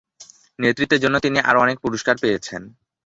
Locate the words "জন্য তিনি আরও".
1.03-1.59